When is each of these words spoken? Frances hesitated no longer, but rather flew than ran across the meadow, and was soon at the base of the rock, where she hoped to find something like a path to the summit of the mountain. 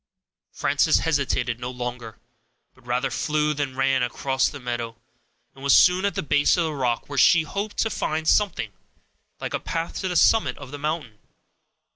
Frances 0.51 0.97
hesitated 0.97 1.59
no 1.59 1.69
longer, 1.69 2.17
but 2.73 2.87
rather 2.87 3.11
flew 3.11 3.53
than 3.53 3.75
ran 3.75 4.01
across 4.01 4.49
the 4.49 4.59
meadow, 4.59 4.95
and 5.53 5.63
was 5.63 5.75
soon 5.75 6.05
at 6.05 6.15
the 6.15 6.23
base 6.23 6.57
of 6.57 6.63
the 6.63 6.73
rock, 6.73 7.07
where 7.07 7.19
she 7.19 7.43
hoped 7.43 7.77
to 7.77 7.89
find 7.91 8.27
something 8.27 8.73
like 9.39 9.53
a 9.53 9.59
path 9.59 9.99
to 9.99 10.07
the 10.07 10.15
summit 10.15 10.57
of 10.57 10.71
the 10.71 10.79
mountain. 10.79 11.19